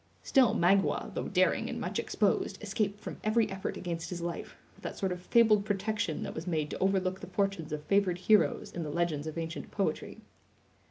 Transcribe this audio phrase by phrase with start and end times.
[0.23, 4.81] Still Magua, though daring and much exposed, escaped from every effort against his life, with
[4.83, 8.71] that sort of fabled protection that was made to overlook the fortunes of favored heroes
[8.71, 10.17] in the legends of ancient poetry.